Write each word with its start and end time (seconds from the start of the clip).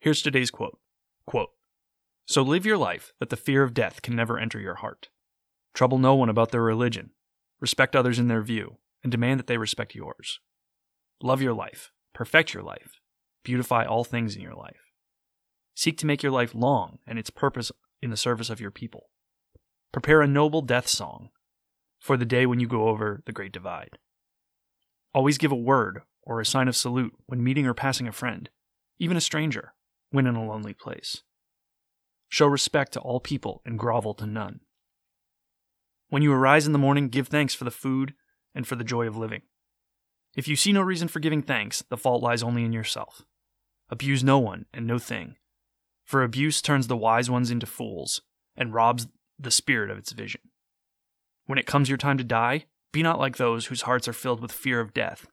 Here's 0.00 0.22
today's 0.22 0.50
quote. 0.50 0.78
Quote, 1.26 1.50
So 2.24 2.40
live 2.40 2.64
your 2.64 2.78
life 2.78 3.12
that 3.20 3.28
the 3.28 3.36
fear 3.36 3.62
of 3.62 3.74
death 3.74 4.00
can 4.00 4.16
never 4.16 4.38
enter 4.38 4.58
your 4.58 4.76
heart. 4.76 5.10
Trouble 5.74 5.98
no 5.98 6.14
one 6.14 6.30
about 6.30 6.52
their 6.52 6.62
religion. 6.62 7.10
Respect 7.60 7.94
others 7.94 8.18
in 8.18 8.26
their 8.26 8.40
view, 8.40 8.78
and 9.02 9.12
demand 9.12 9.38
that 9.38 9.46
they 9.46 9.58
respect 9.58 9.94
yours. 9.94 10.40
Love 11.22 11.42
your 11.42 11.52
life. 11.52 11.92
Perfect 12.14 12.54
your 12.54 12.62
life. 12.62 13.00
Beautify 13.44 13.84
all 13.84 14.02
things 14.02 14.36
in 14.36 14.40
your 14.40 14.54
life. 14.54 14.80
Seek 15.74 15.98
to 15.98 16.06
make 16.06 16.22
your 16.22 16.32
life 16.32 16.54
long 16.54 16.98
and 17.06 17.18
its 17.18 17.28
purpose 17.28 17.70
in 18.00 18.08
the 18.08 18.16
service 18.16 18.48
of 18.48 18.60
your 18.60 18.70
people. 18.70 19.10
Prepare 19.92 20.22
a 20.22 20.26
noble 20.26 20.62
death 20.62 20.88
song 20.88 21.28
for 21.98 22.16
the 22.16 22.24
day 22.24 22.46
when 22.46 22.58
you 22.58 22.66
go 22.66 22.88
over 22.88 23.22
the 23.26 23.32
great 23.32 23.52
divide. 23.52 23.98
Always 25.12 25.36
give 25.36 25.52
a 25.52 25.56
word 25.56 26.00
or 26.22 26.40
a 26.40 26.46
sign 26.46 26.68
of 26.68 26.76
salute 26.76 27.12
when 27.26 27.44
meeting 27.44 27.66
or 27.66 27.74
passing 27.74 28.08
a 28.08 28.12
friend, 28.12 28.48
even 28.98 29.18
a 29.18 29.20
stranger, 29.20 29.74
when 30.10 30.26
in 30.26 30.36
a 30.36 30.46
lonely 30.46 30.74
place. 30.74 31.22
Show 32.28 32.46
respect 32.46 32.92
to 32.92 33.00
all 33.00 33.20
people 33.20 33.62
and 33.64 33.78
grovel 33.78 34.14
to 34.14 34.26
none. 34.26 34.60
When 36.08 36.22
you 36.22 36.32
arise 36.32 36.66
in 36.66 36.72
the 36.72 36.78
morning, 36.78 37.08
give 37.08 37.28
thanks 37.28 37.54
for 37.54 37.64
the 37.64 37.70
food 37.70 38.14
and 38.54 38.66
for 38.66 38.76
the 38.76 38.84
joy 38.84 39.06
of 39.06 39.16
living. 39.16 39.42
If 40.36 40.46
you 40.46 40.56
see 40.56 40.72
no 40.72 40.80
reason 40.80 41.08
for 41.08 41.20
giving 41.20 41.42
thanks, 41.42 41.82
the 41.88 41.96
fault 41.96 42.22
lies 42.22 42.42
only 42.42 42.64
in 42.64 42.72
yourself. 42.72 43.22
Abuse 43.88 44.22
no 44.22 44.38
one 44.38 44.66
and 44.72 44.86
no 44.86 44.98
thing, 44.98 45.36
for 46.04 46.22
abuse 46.22 46.62
turns 46.62 46.86
the 46.86 46.96
wise 46.96 47.28
ones 47.28 47.50
into 47.50 47.66
fools 47.66 48.22
and 48.56 48.74
robs 48.74 49.08
the 49.38 49.50
spirit 49.50 49.90
of 49.90 49.98
its 49.98 50.12
vision. 50.12 50.40
When 51.46 51.58
it 51.58 51.66
comes 51.66 51.88
your 51.88 51.98
time 51.98 52.18
to 52.18 52.24
die, 52.24 52.66
be 52.92 53.02
not 53.02 53.18
like 53.18 53.36
those 53.36 53.66
whose 53.66 53.82
hearts 53.82 54.06
are 54.06 54.12
filled 54.12 54.40
with 54.40 54.52
fear 54.52 54.80
of 54.80 54.94
death, 54.94 55.26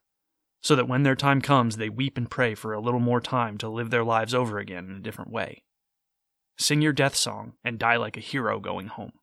so 0.68 0.76
that 0.76 0.90
when 0.90 1.04
their 1.04 1.16
time 1.16 1.40
comes, 1.40 1.78
they 1.78 1.88
weep 1.88 2.18
and 2.18 2.30
pray 2.30 2.54
for 2.54 2.74
a 2.74 2.82
little 2.82 3.00
more 3.00 3.22
time 3.22 3.58
to 3.58 3.70
live 3.70 3.90
their 3.90 4.04
lives 4.04 4.34
over 4.34 4.60
again 4.60 4.90
in 4.90 4.98
a 4.98 5.00
different 5.00 5.32
way. 5.32 5.64
Sing 6.58 6.82
your 6.82 6.92
death 6.92 7.16
song 7.16 7.54
and 7.64 7.80
die 7.80 7.96
like 7.96 8.18
a 8.18 8.20
hero 8.20 8.60
going 8.60 8.88
home. 8.88 9.14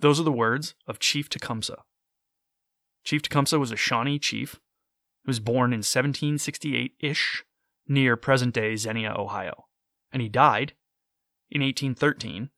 Those 0.00 0.18
are 0.18 0.22
the 0.22 0.32
words 0.32 0.74
of 0.86 0.98
Chief 0.98 1.28
Tecumseh. 1.28 1.82
Chief 3.04 3.20
Tecumseh 3.20 3.58
was 3.58 3.70
a 3.70 3.76
Shawnee 3.76 4.18
chief 4.18 4.58
who 5.26 5.28
was 5.28 5.38
born 5.38 5.74
in 5.74 5.80
1768 5.80 6.94
ish 7.00 7.44
near 7.86 8.16
present 8.16 8.54
day 8.54 8.76
Xenia, 8.76 9.12
Ohio, 9.14 9.66
and 10.10 10.22
he 10.22 10.30
died 10.30 10.72
in 11.50 11.60
1813 11.60 12.48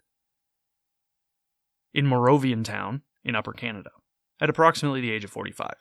in 1.93 2.07
Moravian 2.07 2.63
Town 2.63 3.03
in 3.25 3.35
Upper 3.35 3.53
Canada 3.53 3.91
at 4.41 4.51
approximately 4.51 5.01
the 5.01 5.11
age 5.11 5.25
of 5.25 5.31
45. 5.31 5.75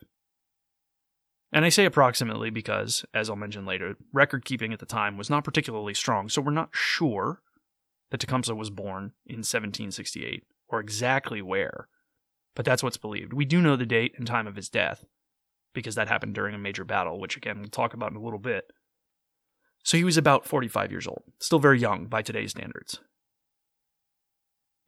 And 1.54 1.64
I 1.64 1.70
say 1.70 1.86
approximately 1.86 2.50
because, 2.50 3.06
as 3.14 3.30
I'll 3.30 3.36
mention 3.36 3.66
later, 3.66 3.96
record 4.12 4.44
keeping 4.44 4.74
at 4.74 4.80
the 4.80 4.86
time 4.86 5.18
was 5.18 5.30
not 5.30 5.44
particularly 5.44 5.94
strong, 5.94 6.28
so 6.28 6.42
we're 6.42 6.52
not 6.52 6.70
sure 6.74 7.42
that 8.12 8.20
Tecumseh 8.20 8.56
was 8.56 8.70
born 8.70 9.14
in 9.26 9.38
1768 9.38 10.44
or 10.68 10.80
exactly 10.80 11.42
where, 11.42 11.88
but 12.56 12.66
that's 12.66 12.84
what's 12.84 12.98
believed. 12.98 13.34
We 13.34 13.46
do 13.46 13.62
know 13.62 13.76
the 13.76 13.86
date 13.86 14.14
and 14.18 14.28
time 14.28 14.48
of 14.48 14.56
his 14.56 14.70
death 14.70 15.06
because 15.74 15.96
that 15.96 16.10
happened 16.10 16.36
during 16.36 16.56
a 16.56 16.60
major 16.60 16.84
battle, 16.84 17.20
which 17.20 17.38
again 17.38 17.60
we'll 17.60 17.70
talk 17.70 17.94
about 17.94 18.12
in 18.12 18.18
a 18.18 18.24
little 18.24 18.40
bit. 18.40 18.66
So 19.84 19.96
he 19.96 20.04
was 20.04 20.18
about 20.18 20.46
45 20.46 20.92
years 20.92 21.08
old, 21.08 21.24
still 21.40 21.60
very 21.60 21.80
young 21.80 22.08
by 22.08 22.22
today's 22.22 22.52
standards. 22.52 23.00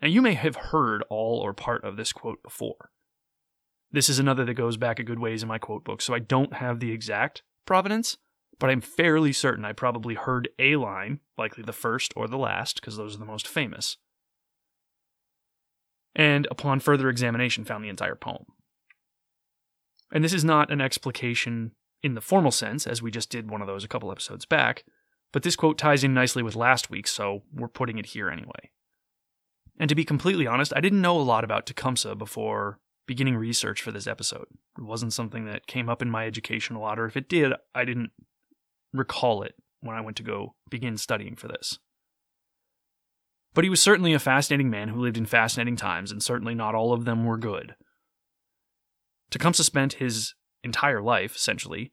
Now, 0.01 0.07
you 0.07 0.21
may 0.21 0.33
have 0.33 0.55
heard 0.55 1.03
all 1.09 1.39
or 1.39 1.53
part 1.53 1.83
of 1.83 1.95
this 1.95 2.11
quote 2.11 2.41
before. 2.43 2.89
This 3.91 4.09
is 4.09 4.19
another 4.19 4.45
that 4.45 4.53
goes 4.53 4.77
back 4.77 4.99
a 4.99 5.03
good 5.03 5.19
ways 5.19 5.41
in 5.41 5.49
my 5.49 5.57
quote 5.57 5.83
book, 5.83 6.01
so 6.01 6.13
I 6.13 6.19
don't 6.19 6.55
have 6.55 6.79
the 6.79 6.91
exact 6.91 7.41
provenance, 7.65 8.17
but 8.59 8.69
I'm 8.69 8.81
fairly 8.81 9.33
certain 9.33 9.65
I 9.65 9.73
probably 9.73 10.15
heard 10.15 10.49
a 10.59 10.75
line, 10.75 11.21
likely 11.37 11.63
the 11.63 11.73
first 11.73 12.13
or 12.15 12.27
the 12.27 12.37
last, 12.37 12.79
because 12.79 12.97
those 12.97 13.15
are 13.15 13.19
the 13.19 13.25
most 13.25 13.47
famous. 13.47 13.97
And 16.15 16.47
upon 16.51 16.79
further 16.79 17.09
examination, 17.09 17.65
found 17.65 17.83
the 17.83 17.89
entire 17.89 18.15
poem. 18.15 18.45
And 20.11 20.23
this 20.23 20.33
is 20.33 20.43
not 20.43 20.71
an 20.71 20.81
explication 20.81 21.71
in 22.03 22.13
the 22.13 22.21
formal 22.21 22.51
sense, 22.51 22.85
as 22.85 23.01
we 23.01 23.11
just 23.11 23.29
did 23.29 23.49
one 23.49 23.61
of 23.61 23.67
those 23.67 23.83
a 23.83 23.87
couple 23.87 24.11
episodes 24.11 24.45
back, 24.45 24.83
but 25.31 25.43
this 25.43 25.55
quote 25.55 25.77
ties 25.77 26.03
in 26.03 26.13
nicely 26.13 26.43
with 26.43 26.55
last 26.55 26.89
week, 26.89 27.07
so 27.07 27.43
we're 27.53 27.67
putting 27.67 27.97
it 27.97 28.07
here 28.07 28.29
anyway. 28.29 28.71
And 29.79 29.89
to 29.89 29.95
be 29.95 30.05
completely 30.05 30.47
honest, 30.47 30.73
I 30.75 30.81
didn't 30.81 31.01
know 31.01 31.19
a 31.19 31.21
lot 31.21 31.43
about 31.43 31.65
Tecumseh 31.65 32.15
before 32.15 32.79
beginning 33.09 33.35
research 33.35 33.81
for 33.81 33.91
this 33.91 34.05
episode. 34.05 34.45
It 34.77 34.83
wasn't 34.83 35.13
something 35.13 35.45
that 35.45 35.65
came 35.65 35.89
up 35.89 36.03
in 36.03 36.11
my 36.11 36.27
education 36.27 36.75
a 36.75 36.79
lot, 36.79 36.99
or 36.99 37.07
if 37.07 37.17
it 37.17 37.27
did, 37.27 37.53
I 37.73 37.83
didn't 37.83 38.11
recall 38.93 39.41
it 39.41 39.55
when 39.81 39.95
I 39.95 40.01
went 40.01 40.15
to 40.17 40.23
go 40.23 40.53
begin 40.69 40.95
studying 40.95 41.35
for 41.35 41.47
this. 41.47 41.79
But 43.55 43.63
he 43.63 43.69
was 43.71 43.81
certainly 43.81 44.13
a 44.13 44.19
fascinating 44.19 44.69
man 44.69 44.89
who 44.89 45.01
lived 45.01 45.17
in 45.17 45.25
fascinating 45.25 45.75
times, 45.75 46.11
and 46.11 46.21
certainly 46.21 46.53
not 46.53 46.75
all 46.75 46.93
of 46.93 47.05
them 47.05 47.25
were 47.25 47.39
good. 47.39 47.73
Tecumseh 49.31 49.63
spent 49.63 49.93
his 49.93 50.35
entire 50.63 51.01
life, 51.01 51.35
essentially, 51.35 51.91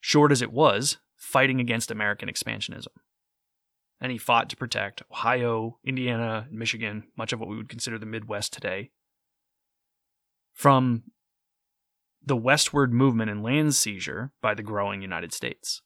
short 0.00 0.30
as 0.30 0.42
it 0.42 0.52
was, 0.52 0.98
fighting 1.16 1.58
against 1.58 1.90
American 1.90 2.28
expansionism. 2.28 2.94
And 4.00 4.12
he 4.12 4.18
fought 4.18 4.48
to 4.50 4.56
protect 4.56 5.02
Ohio, 5.10 5.80
Indiana, 5.84 6.46
and 6.48 6.56
Michigan, 6.56 7.08
much 7.18 7.32
of 7.32 7.40
what 7.40 7.48
we 7.48 7.56
would 7.56 7.68
consider 7.68 7.98
the 7.98 8.06
Midwest 8.06 8.52
today, 8.52 8.92
from 10.52 11.04
the 12.24 12.36
westward 12.36 12.92
movement 12.92 13.30
and 13.30 13.42
land 13.42 13.74
seizure 13.74 14.32
by 14.40 14.54
the 14.54 14.62
growing 14.62 15.02
United 15.02 15.32
States. 15.32 15.82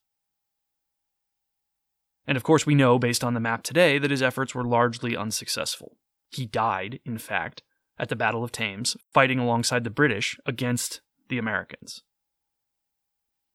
And 2.27 2.37
of 2.37 2.43
course, 2.43 2.67
we 2.67 2.75
know, 2.75 2.99
based 2.99 3.23
on 3.23 3.35
the 3.35 3.41
map 3.41 3.63
today, 3.63 3.99
that 3.99 4.11
his 4.11 4.23
efforts 4.23 4.55
were 4.55 4.65
largely 4.65 5.17
unsuccessful. 5.17 5.97
He 6.29 6.45
died, 6.45 7.01
in 7.05 7.19
fact, 7.19 7.63
at 7.99 8.09
the 8.09 8.17
Battle 8.17 8.45
of 8.45 8.53
Thames, 8.53 8.97
fighting 9.15 9.39
alongside 9.39 9.85
the 9.85 9.91
British 9.91 10.37
against 10.45 11.01
the 11.29 11.39
Americans. 11.39 12.03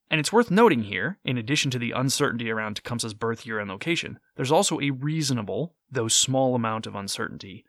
And 0.10 0.20
it's 0.20 0.34
worth 0.34 0.52
noting 0.52 0.84
here, 0.84 1.20
in 1.24 1.38
addition 1.38 1.72
to 1.72 1.80
the 1.80 1.92
uncertainty 1.92 2.50
around 2.50 2.76
Tecumseh's 2.76 3.14
birth 3.14 3.46
year 3.46 3.60
and 3.60 3.70
location, 3.70 4.20
there's 4.36 4.52
also 4.52 4.80
a 4.80 4.90
reasonable, 4.90 5.76
though 5.90 6.08
small 6.08 6.56
amount 6.56 6.88
of 6.88 6.96
uncertainty, 6.96 7.64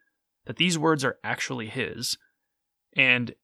that 0.47 0.57
these 0.57 0.79
words 0.79 1.05
are 1.05 1.19
actually 1.23 1.69
his 1.69 2.17
and 2.97 3.35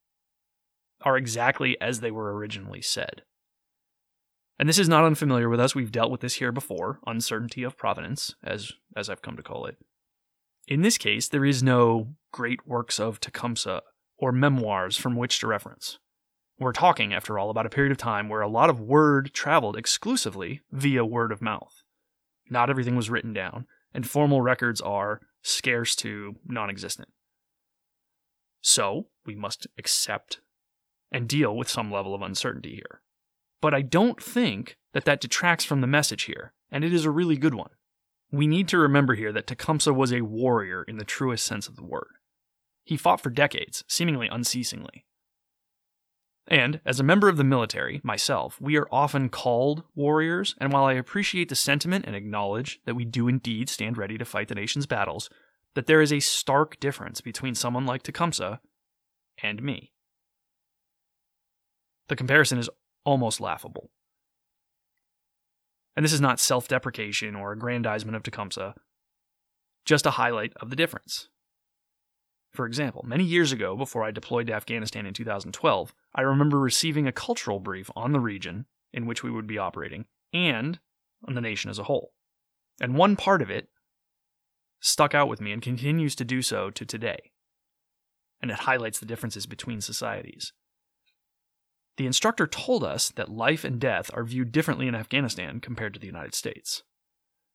are 1.02 1.16
exactly 1.16 1.80
as 1.80 2.00
they 2.00 2.10
were 2.10 2.34
originally 2.34 2.82
said. 2.82 3.22
And 4.58 4.68
this 4.68 4.78
is 4.78 4.88
not 4.88 5.04
unfamiliar 5.04 5.48
with 5.48 5.60
us. 5.60 5.74
We've 5.74 5.92
dealt 5.92 6.10
with 6.10 6.20
this 6.20 6.34
here 6.34 6.50
before, 6.50 6.98
uncertainty 7.06 7.62
of 7.62 7.76
provenance, 7.76 8.34
as 8.42 8.72
as 8.96 9.08
I've 9.08 9.22
come 9.22 9.36
to 9.36 9.42
call 9.42 9.66
it. 9.66 9.76
In 10.66 10.82
this 10.82 10.98
case, 10.98 11.28
there 11.28 11.44
is 11.44 11.62
no 11.62 12.14
great 12.32 12.66
works 12.66 12.98
of 12.98 13.20
Tecumseh 13.20 13.80
or 14.18 14.32
memoirs 14.32 14.96
from 14.96 15.16
which 15.16 15.38
to 15.38 15.46
reference. 15.46 15.98
We're 16.58 16.72
talking, 16.72 17.14
after 17.14 17.38
all, 17.38 17.50
about 17.50 17.66
a 17.66 17.70
period 17.70 17.92
of 17.92 17.98
time 17.98 18.28
where 18.28 18.40
a 18.40 18.48
lot 18.48 18.68
of 18.68 18.80
word 18.80 19.32
traveled 19.32 19.76
exclusively 19.76 20.62
via 20.72 21.04
word 21.04 21.30
of 21.30 21.40
mouth. 21.40 21.84
Not 22.50 22.68
everything 22.68 22.96
was 22.96 23.10
written 23.10 23.32
down, 23.32 23.66
and 23.94 24.08
formal 24.08 24.42
records 24.42 24.80
are 24.80 25.20
scarce 25.40 25.94
to 25.96 26.34
non 26.44 26.68
existent. 26.68 27.08
So, 28.70 29.06
we 29.24 29.34
must 29.34 29.66
accept 29.78 30.42
and 31.10 31.26
deal 31.26 31.56
with 31.56 31.70
some 31.70 31.90
level 31.90 32.14
of 32.14 32.20
uncertainty 32.20 32.74
here. 32.74 33.00
But 33.62 33.72
I 33.72 33.80
don't 33.80 34.22
think 34.22 34.76
that 34.92 35.06
that 35.06 35.22
detracts 35.22 35.64
from 35.64 35.80
the 35.80 35.86
message 35.86 36.24
here, 36.24 36.52
and 36.70 36.84
it 36.84 36.92
is 36.92 37.06
a 37.06 37.10
really 37.10 37.38
good 37.38 37.54
one. 37.54 37.70
We 38.30 38.46
need 38.46 38.68
to 38.68 38.76
remember 38.76 39.14
here 39.14 39.32
that 39.32 39.46
Tecumseh 39.46 39.94
was 39.94 40.12
a 40.12 40.20
warrior 40.20 40.82
in 40.82 40.98
the 40.98 41.06
truest 41.06 41.46
sense 41.46 41.66
of 41.66 41.76
the 41.76 41.82
word. 41.82 42.10
He 42.84 42.98
fought 42.98 43.22
for 43.22 43.30
decades, 43.30 43.84
seemingly 43.88 44.28
unceasingly. 44.28 45.06
And, 46.46 46.82
as 46.84 47.00
a 47.00 47.04
member 47.04 47.30
of 47.30 47.38
the 47.38 47.44
military, 47.44 48.02
myself, 48.04 48.60
we 48.60 48.76
are 48.76 48.88
often 48.92 49.30
called 49.30 49.82
warriors, 49.94 50.54
and 50.58 50.74
while 50.74 50.84
I 50.84 50.92
appreciate 50.92 51.48
the 51.48 51.56
sentiment 51.56 52.04
and 52.06 52.14
acknowledge 52.14 52.80
that 52.84 52.96
we 52.96 53.06
do 53.06 53.28
indeed 53.28 53.70
stand 53.70 53.96
ready 53.96 54.18
to 54.18 54.26
fight 54.26 54.48
the 54.48 54.54
nation's 54.54 54.84
battles, 54.84 55.30
that 55.78 55.86
there 55.86 56.02
is 56.02 56.12
a 56.12 56.18
stark 56.18 56.80
difference 56.80 57.20
between 57.20 57.54
someone 57.54 57.86
like 57.86 58.02
Tecumseh 58.02 58.58
and 59.40 59.62
me. 59.62 59.92
The 62.08 62.16
comparison 62.16 62.58
is 62.58 62.68
almost 63.04 63.40
laughable. 63.40 63.92
And 65.94 66.04
this 66.04 66.12
is 66.12 66.20
not 66.20 66.40
self 66.40 66.66
deprecation 66.66 67.36
or 67.36 67.52
aggrandizement 67.52 68.16
of 68.16 68.24
Tecumseh, 68.24 68.74
just 69.84 70.04
a 70.04 70.10
highlight 70.10 70.52
of 70.60 70.70
the 70.70 70.74
difference. 70.74 71.28
For 72.50 72.66
example, 72.66 73.04
many 73.06 73.22
years 73.22 73.52
ago, 73.52 73.76
before 73.76 74.02
I 74.02 74.10
deployed 74.10 74.48
to 74.48 74.54
Afghanistan 74.54 75.06
in 75.06 75.14
2012, 75.14 75.94
I 76.12 76.22
remember 76.22 76.58
receiving 76.58 77.06
a 77.06 77.12
cultural 77.12 77.60
brief 77.60 77.88
on 77.94 78.10
the 78.10 78.18
region 78.18 78.66
in 78.92 79.06
which 79.06 79.22
we 79.22 79.30
would 79.30 79.46
be 79.46 79.58
operating 79.58 80.06
and 80.32 80.80
on 81.24 81.34
the 81.34 81.40
nation 81.40 81.70
as 81.70 81.78
a 81.78 81.84
whole. 81.84 82.14
And 82.80 82.96
one 82.96 83.14
part 83.14 83.42
of 83.42 83.48
it 83.48 83.68
stuck 84.80 85.14
out 85.14 85.28
with 85.28 85.40
me 85.40 85.52
and 85.52 85.62
continues 85.62 86.14
to 86.16 86.24
do 86.24 86.42
so 86.42 86.70
to 86.70 86.84
today. 86.84 87.32
And 88.40 88.50
it 88.50 88.60
highlights 88.60 88.98
the 88.98 89.06
differences 89.06 89.46
between 89.46 89.80
societies. 89.80 90.52
The 91.96 92.06
instructor 92.06 92.46
told 92.46 92.84
us 92.84 93.10
that 93.10 93.30
life 93.30 93.64
and 93.64 93.80
death 93.80 94.10
are 94.14 94.24
viewed 94.24 94.52
differently 94.52 94.86
in 94.86 94.94
Afghanistan 94.94 95.58
compared 95.58 95.94
to 95.94 96.00
the 96.00 96.06
United 96.06 96.34
States. 96.34 96.84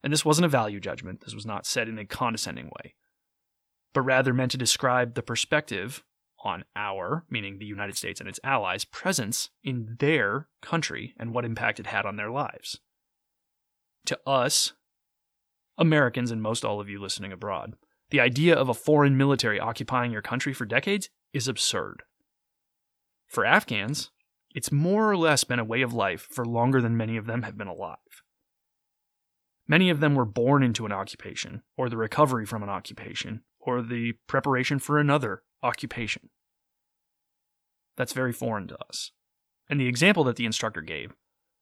And 0.04 0.12
this 0.12 0.25
wasn't 0.25 0.46
a 0.46 0.50
value 0.50 0.81
judgment, 0.81 1.22
this 1.22 1.34
was 1.34 1.46
not 1.46 1.66
said 1.66 1.88
in 1.88 1.98
a 1.98 2.06
condescending 2.06 2.66
way, 2.66 2.96
but 3.94 4.02
rather 4.02 4.34
meant 4.34 4.52
to 4.52 4.58
describe 4.58 5.14
the 5.14 5.24
perspective 5.24 6.04
on 6.44 6.66
our, 6.75 7.24
meaning 7.30 7.58
the 7.58 7.66
United 7.66 7.96
States 7.96 8.20
and 8.20 8.28
its 8.28 8.40
allies, 8.44 8.84
presence 8.84 9.50
in 9.64 9.96
their 10.00 10.50
country 10.62 11.14
and 11.18 11.34
what 11.34 11.46
impact 11.46 11.80
it 11.80 11.88
had 11.88 12.06
on 12.06 12.18
their 12.18 12.30
lives. 12.30 12.80
To 14.08 14.20
us, 14.28 14.74
Americans, 15.78 16.31
and 16.31 16.42
most 16.42 16.64
all 16.64 16.80
of 16.80 16.90
you 16.90 17.00
listening 17.00 17.31
abroad, 17.31 17.75
the 18.10 18.20
idea 18.20 18.56
of 18.56 18.70
a 18.70 18.74
foreign 18.74 19.18
military 19.18 19.60
occupying 19.60 20.12
your 20.12 20.22
country 20.22 20.54
for 20.54 20.66
decades 20.66 21.10
is 21.34 21.48
absurd. 21.48 22.04
For 23.28 23.46
Afghans, 23.46 24.12
it's 24.54 24.72
more 24.72 25.10
or 25.10 25.18
less 25.18 25.44
been 25.44 25.60
a 25.60 25.64
way 25.64 25.81
of 25.81 25.94
life 25.94 26.28
for 26.30 26.46
longer 26.46 26.81
than 26.81 26.96
many 26.96 27.18
of 27.18 27.25
them 27.25 27.42
have 27.42 27.58
been 27.58 27.68
alive. 27.68 27.98
Many 29.68 29.90
of 29.90 30.00
them 30.00 30.14
were 30.14 30.25
born 30.25 30.62
into 30.62 30.86
an 30.86 30.92
occupation, 30.92 31.64
or 31.78 31.90
the 31.90 31.98
recovery 31.98 32.46
from 32.46 32.62
an 32.62 32.70
occupation, 32.70 33.42
or 33.60 33.81
the 33.81 34.14
preparation 34.28 34.78
for 34.78 35.00
another 35.00 35.42
occupation. 35.64 36.30
That's 37.96 38.14
very 38.14 38.34
foreign 38.34 38.68
to 38.68 38.78
us. 38.88 39.12
And 39.70 39.80
the 39.80 39.88
example 39.88 40.24
that 40.25 40.36
the 40.36 40.46
instructor 40.46 40.81
gave 40.81 41.14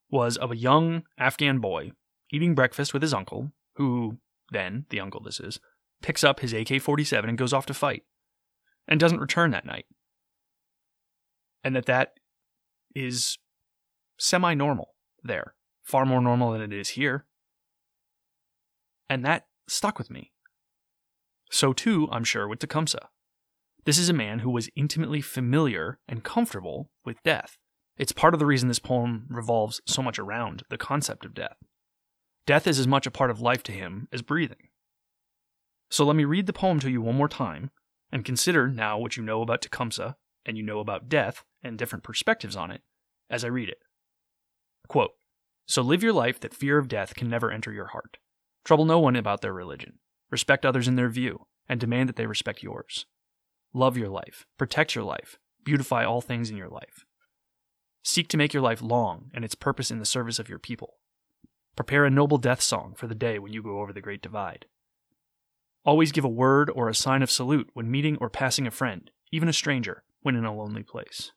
was 0.10 0.36
of 0.36 0.52
a 0.52 0.58
young 0.58 1.04
Afghan 1.18 1.60
boy 1.60 1.92
eating 2.32 2.56
breakfast 2.56 2.94
with 2.94 3.02
his 3.02 3.14
uncle, 3.14 3.52
who 3.82 4.18
then, 4.52 4.86
the 4.90 5.00
uncle 5.00 5.22
this 5.22 5.40
is, 5.40 5.60
picks 6.02 6.24
up 6.24 6.40
his 6.40 6.54
AK 6.54 6.82
47 6.82 7.30
and 7.30 7.38
goes 7.38 7.54
off 7.54 7.66
to 7.68 7.74
fight, 7.74 8.04
and 8.88 9.00
doesn't 9.00 9.20
return 9.20 9.52
that 9.52 9.66
night. 9.66 9.86
And 11.64 11.76
that 11.76 11.86
that 11.86 12.14
is 12.96 13.38
semi 14.18 14.54
normal 14.54 14.96
there, 15.24 15.56
far 15.84 16.06
more 16.06 16.22
normal 16.22 16.52
than 16.52 16.62
it 16.62 16.74
is 16.74 16.90
here. 16.90 17.26
And 19.10 19.26
that 19.26 19.48
stuck 19.68 19.98
with 19.98 20.10
me. 20.10 20.32
So, 21.52 21.74
too, 21.74 22.08
I'm 22.12 22.24
sure, 22.24 22.48
with 22.48 22.60
Tecumseh. 22.60 23.10
This 23.84 23.98
is 23.98 24.10
a 24.10 24.14
man 24.14 24.40
who 24.40 24.50
was 24.50 24.70
intimately 24.76 25.22
familiar 25.22 26.00
and 26.08 26.24
comfortable 26.24 26.92
with 27.04 27.22
death. 27.24 27.58
It's 27.98 28.12
part 28.12 28.34
of 28.34 28.40
the 28.40 28.46
reason 28.46 28.68
this 28.68 28.80
poem 28.80 29.28
revolves 29.30 29.82
so 29.86 30.02
much 30.02 30.18
around 30.18 30.64
the 30.70 30.78
concept 30.78 31.26
of 31.26 31.34
death. 31.34 31.58
Death 32.46 32.68
is 32.68 32.80
as 32.80 32.88
much 32.88 33.06
a 33.06 33.12
part 33.12 33.30
of 33.30 33.42
life 33.42 33.64
to 33.64 33.72
him 33.72 34.08
as 34.12 34.22
breathing. 34.22 34.70
So 35.90 36.06
let 36.06 36.16
me 36.16 36.26
read 36.26 36.48
the 36.48 36.54
poem 36.54 36.80
to 36.80 36.90
you 36.90 37.02
one 37.02 37.16
more 37.16 37.28
time 37.28 37.72
and 38.12 38.26
consider 38.26 38.68
now 38.68 38.98
what 38.98 39.18
you 39.18 39.24
know 39.24 39.42
about 39.42 39.62
Tecumseh 39.62 40.16
and 40.46 40.58
you 40.58 40.64
know 40.64 40.80
about 40.80 41.10
death 41.10 41.44
and 41.64 41.78
different 41.78 42.04
perspectives 42.04 42.56
on 42.56 42.72
it 42.72 42.82
as 43.30 43.44
I 43.44 43.48
read 43.48 43.70
it. 43.70 43.80
Quote, 44.88 45.12
so 45.68 45.82
live 45.82 46.04
your 46.04 46.14
life 46.14 46.40
that 46.40 46.54
fear 46.54 46.78
of 46.78 46.88
death 46.88 47.16
can 47.16 47.30
never 47.30 47.52
enter 47.52 47.72
your 47.72 47.88
heart. 47.88 48.18
Trouble 48.66 48.86
no 48.86 49.00
one 49.00 49.16
about 49.16 49.42
their 49.42 49.54
religion. 49.54 50.00
Respect 50.30 50.66
others 50.66 50.88
in 50.88 50.96
their 50.96 51.10
view, 51.10 51.46
and 51.68 51.80
demand 51.80 52.10
that 52.10 52.16
they 52.16 52.26
respect 52.26 52.64
yours. 52.64 53.06
Love 53.74 53.98
your 53.98 54.10
life, 54.10 54.46
protect 54.58 54.96
your 54.96 55.04
life, 55.04 55.38
beautify 55.64 56.04
all 56.04 56.22
things 56.22 56.50
in 56.50 56.58
your 56.58 56.70
life. 56.70 57.06
Seek 58.04 58.28
to 58.30 58.38
make 58.38 58.54
your 58.54 58.64
life 58.64 58.82
long 58.82 59.30
and 59.34 59.46
its 59.46 59.56
purpose 59.56 59.92
in 59.92 60.00
the 60.00 60.06
service 60.06 60.40
of 60.40 60.50
your 60.50 60.60
people. 60.60 60.96
Prepare 61.76 62.06
a 62.06 62.10
noble 62.10 62.38
death 62.38 62.62
song 62.62 62.94
for 62.96 63.08
the 63.08 63.16
day 63.16 63.40
when 63.40 63.54
you 63.54 63.64
go 63.64 63.80
over 63.80 63.94
the 63.94 64.02
great 64.02 64.22
divide. 64.22 64.66
Always 65.84 66.12
give 66.12 66.26
a 66.26 66.30
word 66.30 66.70
or 66.70 66.90
a 66.90 66.96
sign 66.96 67.24
of 67.24 67.32
salute 67.32 67.70
when 67.74 67.90
meeting 67.90 68.18
or 68.20 68.30
passing 68.30 68.68
a 68.68 68.72
friend, 68.72 69.10
even 69.32 69.50
a 69.50 69.54
stranger, 69.54 70.04
when 70.22 70.36
in 70.36 70.46
a 70.46 70.56
lonely 70.56 70.84
place. 70.84 71.32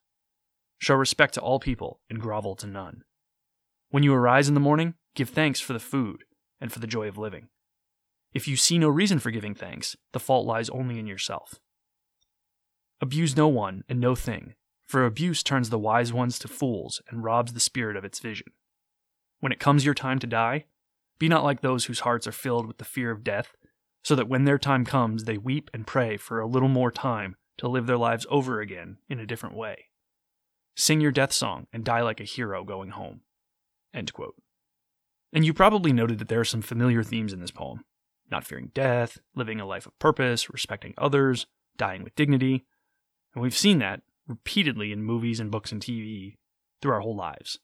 Show 0.78 0.96
respect 0.96 1.34
to 1.34 1.40
all 1.40 1.60
people 1.60 2.00
and 2.10 2.20
grovel 2.20 2.56
to 2.56 2.66
none. 2.66 3.04
When 3.90 4.02
you 4.02 4.12
arise 4.12 4.48
in 4.48 4.54
the 4.54 4.60
morning, 4.60 4.94
give 5.14 5.30
thanks 5.30 5.60
for 5.60 5.72
the 5.72 5.78
food 5.78 6.24
and 6.60 6.72
for 6.72 6.80
the 6.80 6.86
joy 6.86 7.08
of 7.08 7.16
living. 7.16 7.48
If 8.34 8.48
you 8.48 8.56
see 8.56 8.78
no 8.78 8.88
reason 8.88 9.20
for 9.20 9.30
giving 9.30 9.54
thanks, 9.54 9.96
the 10.12 10.20
fault 10.20 10.46
lies 10.46 10.68
only 10.70 10.98
in 10.98 11.06
yourself. 11.06 11.60
Abuse 13.00 13.36
no 13.36 13.48
one 13.48 13.84
and 13.88 14.00
no 14.00 14.14
thing, 14.14 14.54
for 14.86 15.06
abuse 15.06 15.42
turns 15.42 15.70
the 15.70 15.78
wise 15.78 16.12
ones 16.12 16.38
to 16.40 16.48
fools 16.48 17.00
and 17.08 17.22
robs 17.22 17.52
the 17.52 17.60
spirit 17.60 17.96
of 17.96 18.04
its 18.04 18.18
vision. 18.18 18.48
When 19.44 19.52
it 19.52 19.60
comes 19.60 19.84
your 19.84 19.92
time 19.92 20.18
to 20.20 20.26
die, 20.26 20.64
be 21.18 21.28
not 21.28 21.44
like 21.44 21.60
those 21.60 21.84
whose 21.84 22.00
hearts 22.00 22.26
are 22.26 22.32
filled 22.32 22.66
with 22.66 22.78
the 22.78 22.84
fear 22.86 23.10
of 23.10 23.22
death, 23.22 23.54
so 24.02 24.14
that 24.14 24.26
when 24.26 24.46
their 24.46 24.56
time 24.56 24.86
comes, 24.86 25.24
they 25.24 25.36
weep 25.36 25.68
and 25.74 25.86
pray 25.86 26.16
for 26.16 26.40
a 26.40 26.46
little 26.46 26.70
more 26.70 26.90
time 26.90 27.36
to 27.58 27.68
live 27.68 27.86
their 27.86 27.98
lives 27.98 28.24
over 28.30 28.62
again 28.62 28.96
in 29.06 29.20
a 29.20 29.26
different 29.26 29.54
way. 29.54 29.90
Sing 30.76 30.98
your 30.98 31.12
death 31.12 31.30
song 31.30 31.66
and 31.74 31.84
die 31.84 32.00
like 32.00 32.20
a 32.20 32.24
hero 32.24 32.64
going 32.64 32.92
home. 32.92 33.20
And 35.34 35.44
you 35.44 35.52
probably 35.52 35.92
noted 35.92 36.20
that 36.20 36.28
there 36.28 36.40
are 36.40 36.46
some 36.46 36.62
familiar 36.62 37.02
themes 37.02 37.34
in 37.34 37.40
this 37.40 37.50
poem 37.50 37.84
not 38.30 38.46
fearing 38.46 38.70
death, 38.72 39.18
living 39.34 39.60
a 39.60 39.66
life 39.66 39.84
of 39.84 39.98
purpose, 39.98 40.48
respecting 40.48 40.94
others, 40.96 41.44
dying 41.76 42.02
with 42.02 42.16
dignity. 42.16 42.64
And 43.34 43.42
we've 43.42 43.54
seen 43.54 43.78
that 43.80 44.00
repeatedly 44.26 44.90
in 44.90 45.02
movies 45.02 45.38
and 45.38 45.50
books 45.50 45.70
and 45.70 45.82
TV 45.82 46.38
through 46.80 46.92
our 46.92 47.00
whole 47.00 47.14
lives. 47.14 47.58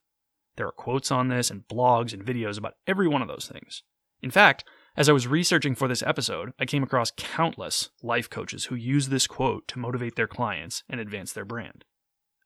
There 0.61 0.69
are 0.69 0.73
quotes 0.73 1.11
on 1.11 1.29
this 1.29 1.51
and 1.51 1.67
blogs 1.69 2.13
and 2.13 2.23
videos 2.23 2.59
about 2.59 2.75
every 2.87 3.09
one 3.09 3.23
of 3.23 3.29
those 3.29 3.49
things. 3.51 3.83
In 4.21 4.31
fact, 4.31 4.63
as 4.95 5.09
I 5.09 5.13
was 5.13 5.27
researching 5.27 5.75
for 5.75 5.89
this 5.89 6.03
episode, 6.03 6.53
I 6.59 6.67
came 6.67 6.83
across 6.83 7.15
countless 7.17 7.89
life 8.03 8.29
coaches 8.29 8.67
who 8.67 8.75
use 8.75 9.09
this 9.09 9.27
quote 9.27 9.67
to 9.69 9.79
motivate 9.79 10.17
their 10.17 10.27
clients 10.27 10.83
and 10.87 11.01
advance 11.01 11.33
their 11.33 11.47
brand. 11.47 11.87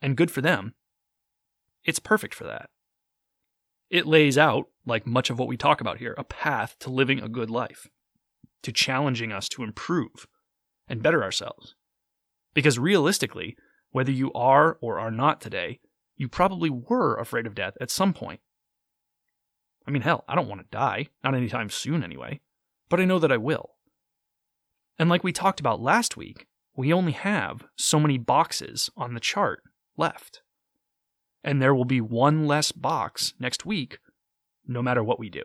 And 0.00 0.16
good 0.16 0.30
for 0.30 0.40
them. 0.40 0.74
It's 1.82 1.98
perfect 1.98 2.34
for 2.34 2.44
that. 2.44 2.70
It 3.90 4.06
lays 4.06 4.38
out, 4.38 4.66
like 4.86 5.08
much 5.08 5.28
of 5.28 5.40
what 5.40 5.48
we 5.48 5.56
talk 5.56 5.80
about 5.80 5.98
here, 5.98 6.14
a 6.16 6.22
path 6.22 6.76
to 6.78 6.90
living 6.90 7.20
a 7.20 7.28
good 7.28 7.50
life, 7.50 7.88
to 8.62 8.70
challenging 8.70 9.32
us 9.32 9.48
to 9.48 9.64
improve 9.64 10.28
and 10.86 11.02
better 11.02 11.24
ourselves. 11.24 11.74
Because 12.54 12.78
realistically, 12.78 13.56
whether 13.90 14.12
you 14.12 14.32
are 14.34 14.78
or 14.80 15.00
are 15.00 15.10
not 15.10 15.40
today, 15.40 15.80
you 16.16 16.28
probably 16.28 16.70
were 16.70 17.16
afraid 17.16 17.46
of 17.46 17.54
death 17.54 17.74
at 17.80 17.90
some 17.90 18.12
point. 18.12 18.40
I 19.86 19.90
mean, 19.90 20.02
hell, 20.02 20.24
I 20.28 20.34
don't 20.34 20.48
want 20.48 20.60
to 20.62 20.66
die, 20.70 21.08
not 21.22 21.34
anytime 21.34 21.68
soon 21.68 22.02
anyway, 22.02 22.40
but 22.88 23.00
I 23.00 23.04
know 23.04 23.18
that 23.18 23.32
I 23.32 23.36
will. 23.36 23.70
And 24.98 25.10
like 25.10 25.24
we 25.24 25.32
talked 25.32 25.60
about 25.60 25.80
last 25.80 26.16
week, 26.16 26.46
we 26.76 26.92
only 26.92 27.12
have 27.12 27.64
so 27.76 28.00
many 28.00 28.18
boxes 28.18 28.90
on 28.96 29.14
the 29.14 29.20
chart 29.20 29.62
left. 29.96 30.42
And 31.42 31.60
there 31.60 31.74
will 31.74 31.84
be 31.84 32.00
one 32.00 32.46
less 32.46 32.72
box 32.72 33.34
next 33.38 33.66
week, 33.66 33.98
no 34.66 34.82
matter 34.82 35.04
what 35.04 35.18
we 35.18 35.28
do. 35.28 35.42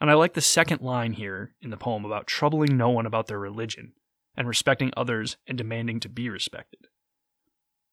And 0.00 0.10
I 0.10 0.14
like 0.14 0.34
the 0.34 0.40
second 0.40 0.80
line 0.80 1.14
here 1.14 1.54
in 1.60 1.70
the 1.70 1.76
poem 1.76 2.04
about 2.04 2.26
troubling 2.26 2.76
no 2.76 2.88
one 2.88 3.04
about 3.04 3.26
their 3.26 3.38
religion 3.38 3.92
and 4.36 4.48
respecting 4.48 4.92
others 4.96 5.36
and 5.46 5.58
demanding 5.58 6.00
to 6.00 6.08
be 6.08 6.30
respected. 6.30 6.86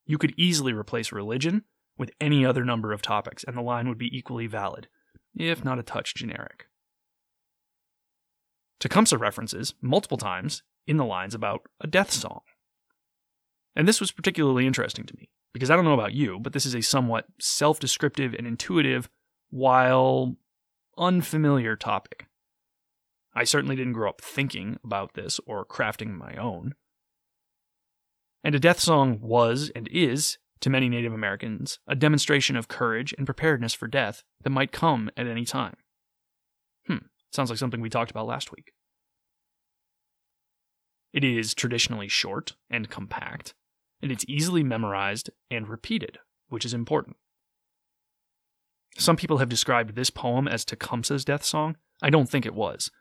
You 0.08 0.18
could 0.18 0.34
easily 0.38 0.74
replace 0.74 1.12
religion 1.12 1.66
with 1.98 2.12
any 2.20 2.46
other 2.46 2.64
number 2.64 2.94
of 2.94 3.02
topics, 3.02 3.44
and 3.44 3.56
the 3.56 3.62
line 3.62 3.88
would 3.90 3.98
be 3.98 4.18
equally 4.18 4.48
valid, 4.48 4.88
if 5.36 5.64
not 5.64 5.80
a 5.80 5.84
touch 5.84 6.16
generic. 6.16 6.68
Tecumseh 8.80 9.18
references 9.18 9.74
multiple 9.82 10.18
times 10.18 10.64
in 10.86 10.98
the 10.98 11.06
lines 11.06 11.36
about 11.36 11.62
a 11.82 11.88
death 11.88 12.12
song. 12.12 12.42
And 13.76 13.88
this 13.88 14.00
was 14.00 14.12
particularly 14.12 14.66
interesting 14.66 15.06
to 15.06 15.16
me, 15.18 15.30
because 15.54 15.70
I 15.70 15.76
don't 15.76 15.86
know 15.86 15.94
about 15.94 16.14
you, 16.14 16.40
but 16.40 16.54
this 16.54 16.66
is 16.66 16.74
a 16.74 16.82
somewhat 16.82 17.26
self 17.40 17.80
descriptive 17.80 18.34
and 18.34 18.48
intuitive, 18.48 19.10
while 19.50 20.38
unfamiliar 20.98 21.76
topic. 21.76 22.28
I 23.36 23.44
certainly 23.44 23.76
didn't 23.76 23.94
grow 23.94 24.10
up 24.10 24.22
thinking 24.22 24.78
about 24.84 25.14
this 25.14 25.40
or 25.46 25.66
crafting 25.66 26.18
my 26.18 26.36
own. 26.36 26.74
And 28.48 28.56
a 28.56 28.60
death 28.60 28.80
song 28.80 29.20
was 29.20 29.74
and 29.75 29.89
is, 29.89 30.38
to 30.62 30.70
many 30.70 30.88
Native 30.88 31.12
Americans, 31.12 31.80
a 31.86 31.98
demonstration 31.98 32.56
of 32.56 32.70
courage 32.70 33.13
and 33.18 33.25
preparedness 33.25 33.74
for 33.74 33.89
death 33.89 34.24
that 34.42 34.51
might 34.51 34.72
come 34.72 35.12
at 35.18 35.27
any 35.27 35.44
time. 35.44 35.75
Hmm, 36.88 37.08
sounds 37.30 37.50
like 37.50 37.60
something 37.60 37.82
we 37.82 37.89
talked 37.89 38.10
about 38.10 38.25
last 38.25 38.54
week. 38.54 38.72
It 41.12 41.25
is 41.25 41.54
traditionally 41.54 42.08
short 42.08 42.56
and 42.70 42.89
compact, 42.89 43.54
and 44.01 44.13
it's 44.13 44.24
easily 44.30 44.63
memorized 44.63 45.30
and 45.51 45.68
repeated, 45.68 46.20
which 46.48 46.63
is 46.63 46.74
important. 46.74 47.18
Some 48.98 49.18
people 49.18 49.39
have 49.39 49.50
described 49.50 49.96
this 49.96 50.10
poem 50.10 50.48
as 50.48 50.63
Tecumseh's 50.63 51.25
death 51.25 51.44
song. 51.44 51.75
I 52.01 52.10
don't 52.10 52.30
think 52.30 52.46
it 52.46 52.56
was. 52.56 52.92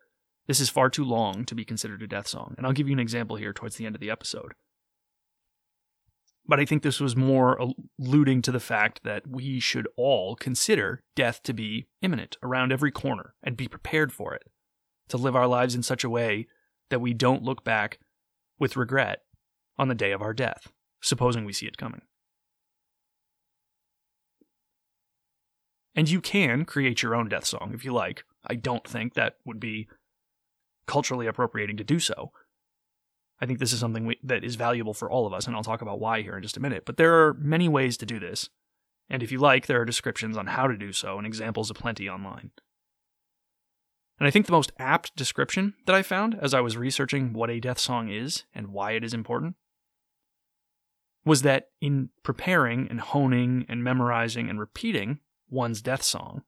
This 0.49 0.59
is 0.59 0.71
far 0.71 0.91
too 0.91 1.05
long 1.05 1.45
to 1.45 1.55
be 1.55 1.65
considered 1.65 2.03
a 2.03 2.09
death 2.09 2.27
song, 2.27 2.57
and 2.59 2.67
I'll 2.67 2.73
give 2.73 2.89
you 2.89 2.95
an 2.95 2.99
example 2.99 3.37
here 3.37 3.53
towards 3.53 3.77
the 3.77 3.87
end 3.87 3.95
of 3.95 4.01
the 4.01 4.11
episode. 4.11 4.55
But 6.49 6.61
I 6.61 6.65
think 6.65 6.83
this 6.83 7.01
was 7.01 7.17
more 7.17 7.59
alluding 7.99 8.43
to 8.43 8.53
the 8.53 8.61
fact 8.61 9.01
that 9.03 9.27
we 9.27 9.59
should 9.59 9.89
all 9.97 10.37
consider 10.37 11.03
death 11.17 11.43
to 11.45 11.53
be 11.53 11.89
imminent 12.03 12.37
around 12.43 12.73
every 12.73 12.93
corner 12.93 13.35
and 13.43 13.57
be 13.57 13.67
prepared 13.67 14.13
for 14.13 14.33
it, 14.35 14.45
to 15.09 15.17
live 15.17 15.35
our 15.35 15.49
lives 15.49 15.75
in 15.75 15.83
such 15.83 16.05
a 16.05 16.11
way 16.11 16.47
that 16.91 17.01
we 17.01 17.13
don't 17.13 17.43
look 17.43 17.65
back 17.65 17.99
with 18.59 18.77
regret 18.77 19.23
on 19.77 19.89
the 19.89 19.95
day 19.95 20.13
of 20.13 20.23
our 20.23 20.33
death, 20.33 20.73
supposing 21.01 21.45
we 21.45 21.53
see 21.53 21.67
it 21.67 21.77
coming. 21.77 22.03
And 25.97 26.09
you 26.09 26.21
can 26.21 26.65
create 26.65 27.03
your 27.03 27.15
own 27.15 27.29
death 27.29 27.47
song 27.47 27.73
if 27.75 27.85
you 27.85 27.93
like. 27.93 28.25
I 28.47 28.55
don't 28.55 28.87
think 28.87 29.15
that 29.15 29.37
would 29.45 29.59
be 29.59 29.89
culturally 30.87 31.27
appropriating 31.27 31.79
to 31.79 31.85
do 31.85 31.99
so. 31.99 32.31
I 33.41 33.47
think 33.47 33.59
this 33.59 33.73
is 33.73 33.81
something 33.81 34.07
we, 34.07 34.19
that 34.23 34.45
is 34.45 34.57
valuable 34.57 34.95
for 34.95 35.11
all 35.11 35.27
of 35.27 35.33
us, 35.33 35.47
and 35.47 35.55
I'll 35.55 35.63
talk 35.63 35.83
about 35.83 36.01
why 36.01 36.23
here 36.23 36.37
in 36.37 36.43
just 36.43 36.57
a 36.57 36.61
minute. 36.61 36.85
But 36.87 36.97
there 36.97 37.27
are 37.27 37.35
many 37.35 37.69
ways 37.69 37.97
to 37.99 38.07
do 38.07 38.19
this, 38.19 38.49
and 39.11 39.23
if 39.23 39.31
you 39.31 39.39
like, 39.39 39.67
there 39.67 39.81
are 39.81 39.85
descriptions 39.85 40.37
on 40.37 40.47
how 40.47 40.67
to 40.67 40.77
do 40.77 40.93
so 40.93 41.19
and 41.19 41.27
examples 41.27 41.71
aplenty 41.71 42.09
online. 42.09 42.51
And 44.19 44.27
I 44.27 44.31
think 44.31 44.47
the 44.47 44.53
most 44.53 44.73
apt 44.79 45.15
description 45.15 45.75
that 45.85 45.95
I 45.95 46.03
found 46.03 46.39
as 46.41 46.55
I 46.55 46.61
was 46.61 46.77
researching 46.77 47.35
what 47.35 47.51
a 47.51 47.61
death 47.61 47.79
song 47.79 48.09
is 48.09 48.45
and 48.55 48.69
why 48.69 48.93
it 48.93 49.05
is 49.05 49.13
important 49.13 49.57
was 51.25 51.43
that 51.43 51.69
in 51.81 52.09
preparing 52.23 52.89
and 52.89 53.01
honing 53.01 53.67
and 53.69 53.85
memorizing 53.85 54.49
and 54.49 54.59
repeating 54.59 55.19
one's 55.51 55.83
death 55.83 56.03
song, 56.03 56.43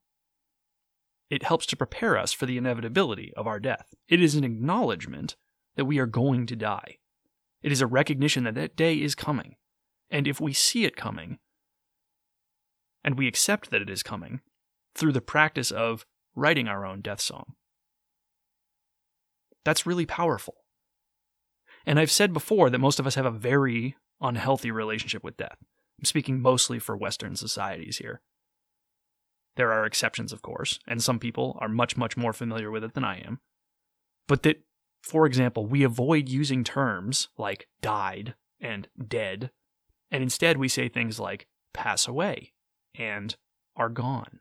it 1.28 1.42
helps 1.42 1.66
to 1.66 1.76
prepare 1.76 2.16
us 2.16 2.32
for 2.32 2.46
the 2.46 2.56
inevitability 2.56 3.34
of 3.36 3.46
our 3.46 3.60
death. 3.60 3.92
It 4.08 4.22
is 4.22 4.34
an 4.34 4.44
acknowledgement 4.44 5.36
that 5.78 5.84
we 5.84 6.00
are 6.00 6.06
going 6.06 6.44
to 6.44 6.56
die. 6.56 6.96
It 7.62 7.70
is 7.70 7.80
a 7.80 7.86
recognition 7.86 8.42
that 8.44 8.56
that 8.56 8.74
day 8.74 8.96
is 8.96 9.14
coming. 9.14 9.54
And 10.10 10.26
if 10.26 10.40
we 10.40 10.52
see 10.52 10.84
it 10.84 10.96
coming, 10.96 11.38
and 13.04 13.16
we 13.16 13.28
accept 13.28 13.70
that 13.70 13.80
it 13.80 13.88
is 13.88 14.02
coming 14.02 14.40
through 14.96 15.12
the 15.12 15.20
practice 15.20 15.70
of 15.70 16.04
writing 16.34 16.66
our 16.66 16.84
own 16.84 17.00
death 17.00 17.20
song, 17.20 17.54
that's 19.64 19.86
really 19.86 20.04
powerful. 20.04 20.56
And 21.86 22.00
I've 22.00 22.10
said 22.10 22.32
before 22.32 22.70
that 22.70 22.80
most 22.80 22.98
of 22.98 23.06
us 23.06 23.14
have 23.14 23.24
a 23.24 23.30
very 23.30 23.94
unhealthy 24.20 24.72
relationship 24.72 25.22
with 25.22 25.36
death. 25.36 25.58
I'm 26.00 26.06
speaking 26.06 26.42
mostly 26.42 26.80
for 26.80 26.96
Western 26.96 27.36
societies 27.36 27.98
here. 27.98 28.20
There 29.54 29.72
are 29.72 29.86
exceptions, 29.86 30.32
of 30.32 30.42
course, 30.42 30.80
and 30.88 31.00
some 31.00 31.20
people 31.20 31.56
are 31.60 31.68
much, 31.68 31.96
much 31.96 32.16
more 32.16 32.32
familiar 32.32 32.68
with 32.68 32.82
it 32.82 32.94
than 32.94 33.04
I 33.04 33.20
am. 33.20 33.38
But 34.26 34.42
that 34.42 34.64
for 35.08 35.24
example, 35.24 35.64
we 35.64 35.82
avoid 35.82 36.28
using 36.28 36.62
terms 36.62 37.28
like 37.38 37.66
died 37.80 38.34
and 38.60 38.88
dead, 39.06 39.50
and 40.10 40.22
instead 40.22 40.58
we 40.58 40.68
say 40.68 40.88
things 40.88 41.18
like 41.18 41.46
pass 41.72 42.06
away 42.06 42.52
and 42.94 43.36
are 43.74 43.88
gone 43.88 44.40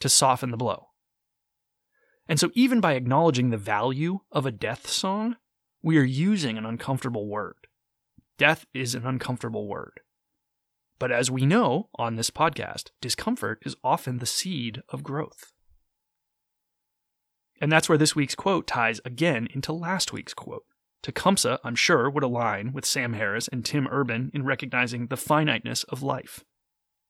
to 0.00 0.08
soften 0.08 0.50
the 0.50 0.56
blow. 0.58 0.88
And 2.28 2.38
so, 2.38 2.50
even 2.54 2.80
by 2.80 2.94
acknowledging 2.94 3.48
the 3.48 3.56
value 3.56 4.18
of 4.30 4.44
a 4.44 4.52
death 4.52 4.88
song, 4.88 5.36
we 5.82 5.96
are 5.96 6.04
using 6.04 6.58
an 6.58 6.66
uncomfortable 6.66 7.26
word. 7.26 7.68
Death 8.36 8.66
is 8.74 8.94
an 8.94 9.06
uncomfortable 9.06 9.68
word. 9.68 10.00
But 10.98 11.12
as 11.12 11.30
we 11.30 11.46
know 11.46 11.88
on 11.94 12.16
this 12.16 12.30
podcast, 12.30 12.90
discomfort 13.00 13.62
is 13.64 13.76
often 13.82 14.18
the 14.18 14.26
seed 14.26 14.82
of 14.90 15.02
growth. 15.02 15.52
And 17.60 17.72
that's 17.72 17.88
where 17.88 17.98
this 17.98 18.14
week's 18.14 18.34
quote 18.34 18.66
ties 18.66 19.00
again 19.04 19.48
into 19.54 19.72
last 19.72 20.12
week's 20.12 20.34
quote. 20.34 20.64
Tecumseh, 21.02 21.58
I'm 21.62 21.76
sure, 21.76 22.10
would 22.10 22.22
align 22.22 22.72
with 22.72 22.84
Sam 22.84 23.12
Harris 23.12 23.48
and 23.48 23.64
Tim 23.64 23.86
Urban 23.90 24.30
in 24.34 24.44
recognizing 24.44 25.06
the 25.06 25.16
finiteness 25.16 25.84
of 25.84 26.02
life, 26.02 26.44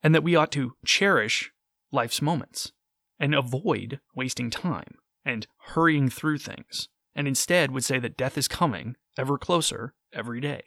and 0.02 0.14
that 0.14 0.22
we 0.22 0.36
ought 0.36 0.52
to 0.52 0.72
cherish 0.84 1.50
life's 1.90 2.20
moments 2.20 2.72
and 3.18 3.34
avoid 3.34 4.00
wasting 4.14 4.50
time 4.50 4.96
and 5.24 5.46
hurrying 5.68 6.08
through 6.08 6.38
things, 6.38 6.88
and 7.14 7.26
instead 7.26 7.70
would 7.70 7.84
say 7.84 7.98
that 7.98 8.16
death 8.16 8.36
is 8.36 8.48
coming 8.48 8.96
ever 9.18 9.38
closer 9.38 9.94
every 10.12 10.40
day. 10.40 10.62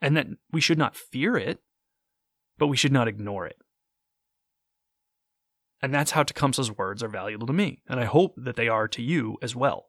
And 0.00 0.16
that 0.16 0.28
we 0.50 0.60
should 0.60 0.78
not 0.78 0.96
fear 0.96 1.36
it, 1.36 1.58
but 2.58 2.68
we 2.68 2.76
should 2.76 2.92
not 2.92 3.08
ignore 3.08 3.46
it. 3.46 3.56
And 5.82 5.92
that's 5.92 6.12
how 6.12 6.22
Tecumseh's 6.22 6.70
words 6.70 7.02
are 7.02 7.08
valuable 7.08 7.46
to 7.48 7.52
me, 7.52 7.82
and 7.88 7.98
I 7.98 8.04
hope 8.04 8.34
that 8.36 8.54
they 8.54 8.68
are 8.68 8.86
to 8.86 9.02
you 9.02 9.36
as 9.42 9.56
well. 9.56 9.88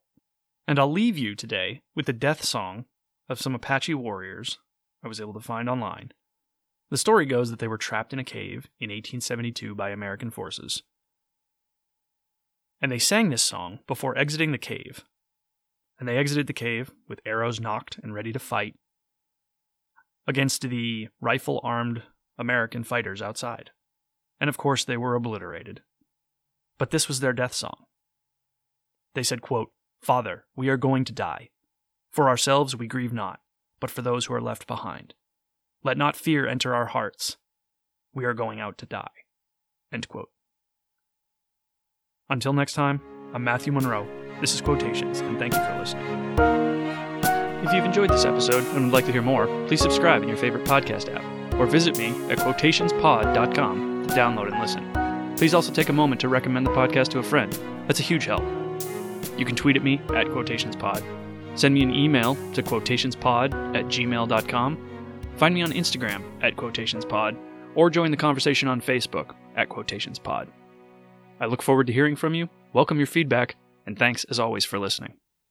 And 0.67 0.79
I'll 0.79 0.91
leave 0.91 1.19
you 1.19 1.35
today 1.35 1.83
with 1.95 2.07
the 2.07 2.13
death 2.13 2.43
song 2.43 2.85
of 3.29 3.39
some 3.39 3.53
Apache 3.53 3.93
warriors 3.93 4.57
I 5.03 5.07
was 5.07 5.21
able 5.21 5.33
to 5.33 5.39
find 5.39 5.69
online. 5.69 6.11
The 6.89 6.97
story 6.97 7.25
goes 7.25 7.51
that 7.51 7.59
they 7.59 7.67
were 7.67 7.77
trapped 7.77 8.11
in 8.11 8.19
a 8.19 8.23
cave 8.23 8.69
in 8.79 8.89
1872 8.89 9.75
by 9.75 9.91
American 9.91 10.31
forces. 10.31 10.81
And 12.81 12.91
they 12.91 12.99
sang 12.99 13.29
this 13.29 13.43
song 13.43 13.79
before 13.87 14.17
exiting 14.17 14.51
the 14.51 14.57
cave. 14.57 15.03
And 15.99 16.07
they 16.07 16.17
exited 16.17 16.47
the 16.47 16.53
cave 16.53 16.91
with 17.07 17.21
arrows 17.25 17.59
nocked 17.59 17.99
and 18.01 18.13
ready 18.13 18.33
to 18.33 18.39
fight 18.39 18.75
against 20.27 20.67
the 20.69 21.09
rifle 21.21 21.59
armed 21.63 22.03
American 22.37 22.83
fighters 22.83 23.21
outside 23.21 23.71
and 24.43 24.49
of 24.49 24.57
course 24.57 24.83
they 24.83 24.97
were 24.97 25.15
obliterated. 25.15 25.81
But 26.77 26.91
this 26.91 27.07
was 27.07 27.21
their 27.21 27.31
death 27.31 27.53
song. 27.53 27.85
They 29.15 29.23
said, 29.23 29.41
quote, 29.41 29.69
Father, 30.01 30.43
we 30.53 30.67
are 30.67 30.75
going 30.75 31.05
to 31.05 31.13
die. 31.13 31.51
For 32.11 32.27
ourselves 32.27 32.75
we 32.75 32.85
grieve 32.85 33.13
not, 33.13 33.39
but 33.79 33.89
for 33.89 34.01
those 34.01 34.25
who 34.25 34.33
are 34.33 34.41
left 34.41 34.67
behind. 34.67 35.13
Let 35.81 35.97
not 35.97 36.17
fear 36.17 36.45
enter 36.45 36.75
our 36.75 36.87
hearts. 36.87 37.37
We 38.13 38.25
are 38.25 38.33
going 38.33 38.59
out 38.59 38.77
to 38.79 38.85
die. 38.85 39.07
Until 42.29 42.51
next 42.51 42.73
time, 42.73 42.99
I'm 43.33 43.45
Matthew 43.45 43.71
Monroe. 43.71 44.05
This 44.41 44.53
is 44.53 44.59
Quotations, 44.59 45.21
and 45.21 45.39
thank 45.39 45.53
you 45.53 45.63
for 45.63 45.79
listening. 45.79 46.35
If 47.65 47.71
you've 47.71 47.85
enjoyed 47.85 48.09
this 48.09 48.25
episode 48.25 48.65
and 48.75 48.83
would 48.83 48.93
like 48.93 49.05
to 49.05 49.13
hear 49.13 49.21
more, 49.21 49.47
please 49.67 49.79
subscribe 49.79 50.21
in 50.21 50.27
your 50.27 50.37
favorite 50.37 50.65
podcast 50.65 51.15
app 51.15 51.53
or 51.57 51.65
visit 51.65 51.97
me 51.97 52.07
at 52.29 52.39
quotationspod.com 52.39 53.92
to 54.07 54.13
download 54.13 54.51
and 54.51 54.59
listen. 54.59 55.35
Please 55.37 55.53
also 55.53 55.71
take 55.73 55.89
a 55.89 55.93
moment 55.93 56.21
to 56.21 56.27
recommend 56.27 56.65
the 56.65 56.71
podcast 56.71 57.09
to 57.09 57.19
a 57.19 57.23
friend. 57.23 57.51
That's 57.87 57.99
a 57.99 58.03
huge 58.03 58.25
help. 58.25 58.43
You 59.37 59.45
can 59.45 59.55
tweet 59.55 59.75
at 59.75 59.83
me 59.83 59.95
at 60.09 60.27
quotationspod, 60.27 61.03
send 61.57 61.73
me 61.73 61.83
an 61.83 61.93
email 61.93 62.35
to 62.53 62.61
quotationspod 62.61 63.75
at 63.75 63.85
gmail.com, 63.85 64.89
find 65.37 65.55
me 65.55 65.61
on 65.61 65.71
Instagram 65.71 66.23
at 66.41 66.55
quotationspod, 66.55 67.37
or 67.75 67.89
join 67.89 68.11
the 68.11 68.17
conversation 68.17 68.67
on 68.67 68.81
Facebook 68.81 69.33
at 69.55 69.69
quotationspod. 69.69 70.47
I 71.39 71.45
look 71.47 71.61
forward 71.61 71.87
to 71.87 71.93
hearing 71.93 72.15
from 72.15 72.35
you, 72.35 72.49
welcome 72.73 72.97
your 72.97 73.07
feedback, 73.07 73.55
and 73.85 73.97
thanks 73.97 74.23
as 74.25 74.39
always 74.39 74.65
for 74.65 74.79
listening. 74.79 75.15